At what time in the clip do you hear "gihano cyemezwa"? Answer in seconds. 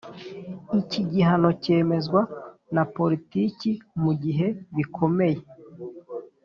1.11-2.21